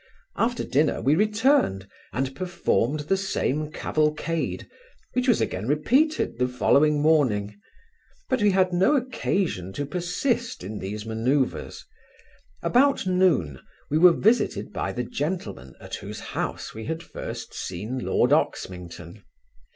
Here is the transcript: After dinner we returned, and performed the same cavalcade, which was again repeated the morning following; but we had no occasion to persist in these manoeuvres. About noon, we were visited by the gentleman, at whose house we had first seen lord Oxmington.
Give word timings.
After 0.35 0.63
dinner 0.63 0.99
we 0.99 1.13
returned, 1.13 1.87
and 2.11 2.35
performed 2.35 3.01
the 3.01 3.15
same 3.17 3.71
cavalcade, 3.71 4.67
which 5.13 5.27
was 5.27 5.41
again 5.41 5.67
repeated 5.67 6.39
the 6.39 6.47
morning 6.47 7.03
following; 7.03 7.59
but 8.27 8.41
we 8.41 8.49
had 8.49 8.73
no 8.73 8.95
occasion 8.95 9.71
to 9.73 9.85
persist 9.85 10.63
in 10.63 10.79
these 10.79 11.05
manoeuvres. 11.05 11.85
About 12.63 13.05
noon, 13.05 13.59
we 13.91 13.99
were 13.99 14.11
visited 14.11 14.73
by 14.73 14.91
the 14.91 15.03
gentleman, 15.03 15.75
at 15.79 15.93
whose 15.93 16.19
house 16.19 16.73
we 16.73 16.85
had 16.85 17.03
first 17.03 17.53
seen 17.53 17.99
lord 17.99 18.33
Oxmington. 18.33 19.21